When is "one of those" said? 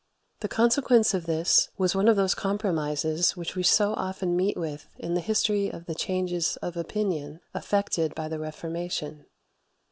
1.93-2.33